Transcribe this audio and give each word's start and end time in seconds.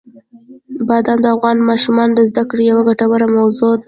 بادام 0.87 1.19
د 1.21 1.25
افغان 1.35 1.57
ماشومانو 1.69 2.13
د 2.17 2.21
زده 2.29 2.43
کړې 2.49 2.63
یوه 2.71 2.81
ګټوره 2.89 3.25
موضوع 3.37 3.71
ده. 3.77 3.79